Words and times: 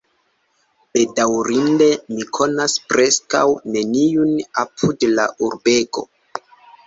Bedaŭrinde, 0.93 1.89
mi 2.13 2.25
konas 2.37 2.73
preskaŭ 2.93 3.43
neniun 3.75 4.33
apud 4.63 5.05
la 5.19 5.27
urbego. 5.49 6.07